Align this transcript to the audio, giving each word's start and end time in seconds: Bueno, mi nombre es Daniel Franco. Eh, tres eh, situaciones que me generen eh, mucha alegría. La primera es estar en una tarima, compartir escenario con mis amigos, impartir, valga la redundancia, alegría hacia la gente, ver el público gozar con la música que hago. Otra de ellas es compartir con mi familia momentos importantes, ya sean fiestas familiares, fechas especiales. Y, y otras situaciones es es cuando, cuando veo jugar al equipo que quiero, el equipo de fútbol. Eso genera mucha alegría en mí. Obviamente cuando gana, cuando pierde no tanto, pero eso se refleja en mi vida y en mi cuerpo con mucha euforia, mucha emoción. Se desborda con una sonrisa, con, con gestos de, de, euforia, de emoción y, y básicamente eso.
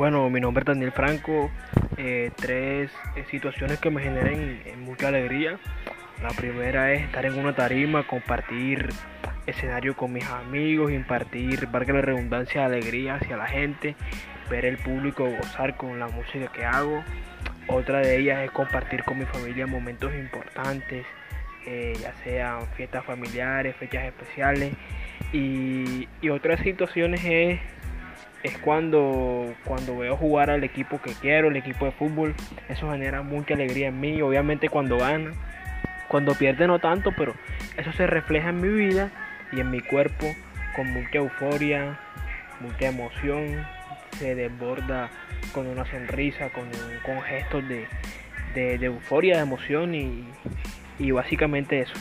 Bueno, 0.00 0.30
mi 0.30 0.40
nombre 0.40 0.62
es 0.62 0.66
Daniel 0.66 0.92
Franco. 0.92 1.50
Eh, 1.98 2.30
tres 2.34 2.90
eh, 3.16 3.24
situaciones 3.30 3.80
que 3.80 3.90
me 3.90 4.00
generen 4.00 4.62
eh, 4.64 4.74
mucha 4.78 5.08
alegría. 5.08 5.58
La 6.22 6.30
primera 6.30 6.90
es 6.94 7.02
estar 7.02 7.26
en 7.26 7.38
una 7.38 7.54
tarima, 7.54 8.06
compartir 8.06 8.88
escenario 9.44 9.94
con 9.94 10.14
mis 10.14 10.24
amigos, 10.24 10.90
impartir, 10.90 11.66
valga 11.66 11.92
la 11.92 12.00
redundancia, 12.00 12.64
alegría 12.64 13.16
hacia 13.16 13.36
la 13.36 13.46
gente, 13.46 13.94
ver 14.48 14.64
el 14.64 14.78
público 14.78 15.28
gozar 15.28 15.76
con 15.76 15.98
la 15.98 16.08
música 16.08 16.50
que 16.50 16.64
hago. 16.64 17.04
Otra 17.66 17.98
de 17.98 18.16
ellas 18.16 18.42
es 18.42 18.50
compartir 18.52 19.04
con 19.04 19.18
mi 19.18 19.26
familia 19.26 19.66
momentos 19.66 20.14
importantes, 20.14 21.04
ya 21.66 22.14
sean 22.24 22.66
fiestas 22.68 23.04
familiares, 23.04 23.76
fechas 23.76 24.04
especiales. 24.04 24.72
Y, 25.34 26.08
y 26.22 26.30
otras 26.30 26.60
situaciones 26.60 27.20
es 27.22 27.60
es 28.42 28.56
cuando, 28.58 29.54
cuando 29.64 29.98
veo 29.98 30.16
jugar 30.16 30.50
al 30.50 30.64
equipo 30.64 31.00
que 31.00 31.12
quiero, 31.12 31.48
el 31.48 31.56
equipo 31.56 31.84
de 31.84 31.92
fútbol. 31.92 32.34
Eso 32.68 32.90
genera 32.90 33.22
mucha 33.22 33.54
alegría 33.54 33.88
en 33.88 34.00
mí. 34.00 34.22
Obviamente 34.22 34.68
cuando 34.68 34.98
gana, 34.98 35.32
cuando 36.08 36.34
pierde 36.34 36.66
no 36.66 36.78
tanto, 36.78 37.12
pero 37.16 37.34
eso 37.76 37.92
se 37.92 38.06
refleja 38.06 38.50
en 38.50 38.60
mi 38.60 38.68
vida 38.68 39.10
y 39.52 39.60
en 39.60 39.70
mi 39.70 39.80
cuerpo 39.80 40.26
con 40.74 40.90
mucha 40.92 41.18
euforia, 41.18 41.98
mucha 42.60 42.88
emoción. 42.88 43.66
Se 44.18 44.34
desborda 44.34 45.10
con 45.52 45.66
una 45.66 45.84
sonrisa, 45.86 46.50
con, 46.50 46.68
con 47.04 47.22
gestos 47.22 47.66
de, 47.68 47.86
de, 48.54 48.84
euforia, 48.84 49.36
de 49.36 49.42
emoción 49.42 49.94
y, 49.94 50.24
y 50.98 51.10
básicamente 51.10 51.80
eso. 51.80 51.94